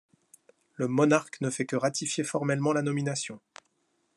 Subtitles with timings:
[0.77, 3.39] Le monarque ne fait que ratifier formellement la nomination.